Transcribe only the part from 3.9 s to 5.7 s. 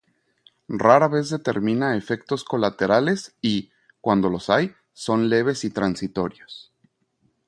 cuando los hay, son leves y